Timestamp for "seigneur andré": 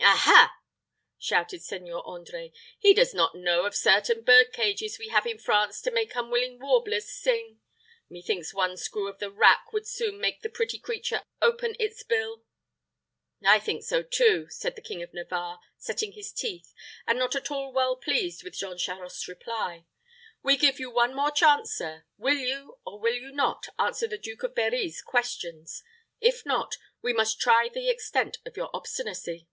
1.62-2.52